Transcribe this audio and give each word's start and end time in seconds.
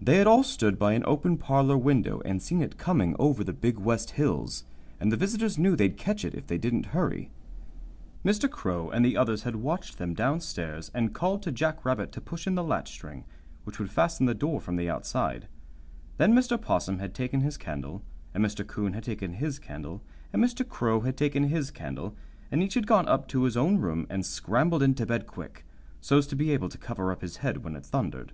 They 0.00 0.16
had 0.16 0.26
all 0.26 0.42
stood 0.42 0.80
by 0.80 0.94
an 0.94 1.04
open 1.06 1.36
parlor 1.36 1.78
window 1.78 2.20
and 2.24 2.42
seen 2.42 2.60
it 2.60 2.76
coming 2.76 3.14
over 3.20 3.44
the 3.44 3.52
Big 3.52 3.78
West 3.78 4.10
Hills, 4.10 4.64
and 4.98 5.12
the 5.12 5.16
visitors 5.16 5.56
knew 5.58 5.76
they'd 5.76 5.96
catch 5.96 6.24
it 6.24 6.34
if 6.34 6.48
they 6.48 6.58
didn't 6.58 6.86
hurry. 6.86 7.30
Mr. 8.24 8.50
Crow 8.50 8.90
and 8.90 9.04
the 9.04 9.16
others 9.16 9.44
had 9.44 9.54
watched 9.54 9.98
them 9.98 10.12
down 10.12 10.40
stairs, 10.40 10.90
and 10.92 11.14
called 11.14 11.40
to 11.44 11.52
Jack 11.52 11.84
Rabbit 11.84 12.10
to 12.10 12.20
push 12.20 12.48
in 12.48 12.56
the 12.56 12.64
latch 12.64 12.90
string, 12.90 13.22
which 13.62 13.78
would 13.78 13.92
fasten 13.92 14.26
the 14.26 14.34
door 14.34 14.60
from 14.60 14.74
the 14.74 14.90
outside. 14.90 15.46
Then 16.16 16.34
Mr. 16.34 16.60
'Possum 16.60 16.98
had 16.98 17.14
taken 17.14 17.42
his 17.42 17.56
candle, 17.56 18.02
and 18.34 18.44
Mr. 18.44 18.66
'Coon 18.66 18.94
had 18.94 19.04
taken 19.04 19.34
his 19.34 19.60
candle, 19.60 20.02
and 20.32 20.42
Mr. 20.42 20.68
Crow 20.68 21.02
had 21.02 21.16
taken 21.16 21.44
his 21.44 21.70
candle, 21.70 22.16
and 22.50 22.60
each 22.60 22.74
had 22.74 22.88
gone 22.88 23.06
up 23.06 23.28
to 23.28 23.44
his 23.44 23.56
own 23.56 23.78
room 23.78 24.08
and 24.10 24.26
scrambled 24.26 24.82
into 24.82 25.06
bed 25.06 25.28
quick, 25.28 25.64
so's 26.00 26.26
to 26.26 26.34
be 26.34 26.50
able 26.50 26.68
to 26.70 26.76
cover 26.76 27.12
up 27.12 27.20
his 27.22 27.36
head 27.36 27.62
when 27.62 27.76
it 27.76 27.86
thundered. 27.86 28.32